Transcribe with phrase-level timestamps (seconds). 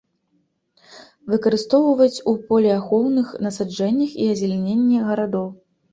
[1.33, 5.47] Выкарыстоўваюць у полеахоўных насаджэннях і азеляненні гарадоў.